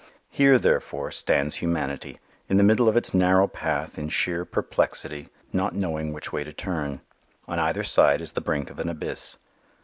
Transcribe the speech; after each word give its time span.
Here, 0.31 0.57
therefore, 0.57 1.11
stands 1.11 1.57
humanity, 1.57 2.17
in 2.49 2.57
the 2.57 2.63
middle 2.63 2.89
of 2.89 2.97
its 2.97 3.13
narrow 3.13 3.47
path 3.47 3.99
in 3.99 4.09
sheer 4.09 4.45
perplexity, 4.45 5.29
not 5.53 5.75
knowing 5.75 6.11
which 6.11 6.33
way 6.33 6.43
to 6.43 6.51
turn. 6.51 7.01
On 7.47 7.59
either 7.59 7.83
side 7.83 8.19
is 8.19 8.31
the 8.31 8.41
brink 8.41 8.71
of 8.71 8.79
an 8.79 8.89
abyss. 8.89 9.37